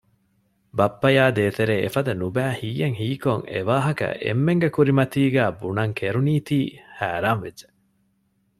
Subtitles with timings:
[0.77, 6.59] ބައްޕަޔާ ދޭތެރޭ އެފަދަ ނުބައި ހީއެއް ހީކޮށް އެވާހަކަ އެންމެންގެ ކުރިމަތީގައި ބުނަން ކެރުނީތީ
[6.97, 7.67] ހައިރާން ވެއްޖެ